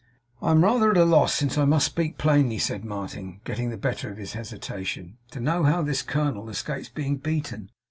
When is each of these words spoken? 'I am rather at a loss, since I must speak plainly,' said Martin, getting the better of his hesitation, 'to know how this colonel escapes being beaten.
'I 0.41 0.49
am 0.53 0.63
rather 0.63 0.89
at 0.89 0.97
a 0.97 1.05
loss, 1.05 1.31
since 1.31 1.59
I 1.59 1.65
must 1.65 1.85
speak 1.85 2.17
plainly,' 2.17 2.57
said 2.57 2.83
Martin, 2.83 3.39
getting 3.43 3.69
the 3.69 3.77
better 3.77 4.09
of 4.09 4.17
his 4.17 4.33
hesitation, 4.33 5.17
'to 5.29 5.39
know 5.39 5.63
how 5.63 5.83
this 5.83 6.01
colonel 6.01 6.49
escapes 6.49 6.89
being 6.89 7.17
beaten. 7.17 7.69